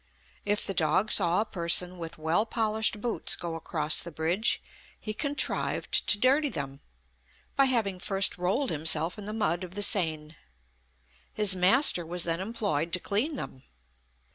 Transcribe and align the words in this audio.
If 0.45 0.65
the 0.65 0.73
dog 0.73 1.11
saw 1.11 1.41
a 1.41 1.45
person 1.45 1.99
with 1.99 2.17
well 2.17 2.43
polished 2.43 3.01
boots 3.01 3.35
go 3.35 3.53
across 3.53 3.99
the 3.99 4.09
bridge, 4.11 4.59
he 4.99 5.13
contrived 5.13 6.07
to 6.07 6.17
dirty 6.17 6.49
them, 6.49 6.79
by 7.55 7.65
having 7.65 7.99
first 7.99 8.35
rolled 8.35 8.71
himself 8.71 9.19
in 9.19 9.25
the 9.25 9.31
mud 9.31 9.63
of 9.63 9.75
the 9.75 9.83
Seine. 9.83 10.35
His 11.33 11.55
master 11.55 12.03
was 12.03 12.23
then 12.23 12.39
employed 12.41 12.91
to 12.93 12.99
clean 12.99 13.35
them. 13.35 13.61